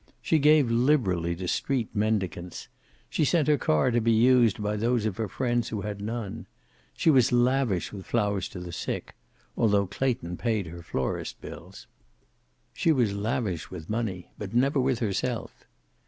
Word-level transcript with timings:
She 0.19 0.39
gave 0.39 0.71
liberally 0.71 1.35
to 1.35 1.47
street 1.47 1.89
mendicants. 1.93 2.67
She 3.07 3.23
sent 3.23 3.47
her 3.47 3.59
car 3.59 3.91
to 3.91 4.01
be 4.01 4.11
used 4.11 4.59
by 4.59 4.75
those 4.75 5.05
of 5.05 5.17
her 5.17 5.27
friends 5.27 5.69
who 5.69 5.81
had 5.81 6.01
none. 6.01 6.47
She 6.95 7.11
was 7.11 7.31
lavish 7.31 7.93
with 7.93 8.07
flowers 8.07 8.49
to 8.49 8.59
the 8.59 8.71
sick 8.71 9.13
although 9.55 9.85
Clayton 9.85 10.37
paid 10.37 10.65
her 10.65 10.81
florist 10.81 11.39
bills. 11.39 11.85
She 12.73 12.91
was 12.91 13.13
lavish 13.13 13.69
with 13.69 13.91
money 13.91 14.31
but 14.39 14.55
never 14.55 14.79
with 14.79 14.97
herself. 14.97 15.65